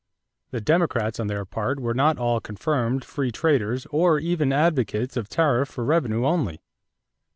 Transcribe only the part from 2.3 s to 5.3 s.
confirmed free traders or even advocates of